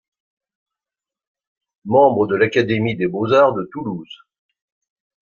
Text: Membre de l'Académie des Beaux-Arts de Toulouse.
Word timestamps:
Membre 1.85 2.25
de 2.25 2.35
l'Académie 2.35 2.95
des 2.95 3.05
Beaux-Arts 3.05 3.53
de 3.53 3.69
Toulouse. 3.71 4.23